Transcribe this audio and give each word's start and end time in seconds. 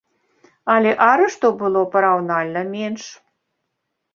Але 0.75 0.93
арыштаў 1.09 1.51
было 1.61 1.81
параўнальна 1.97 2.61
менш. 2.75 3.03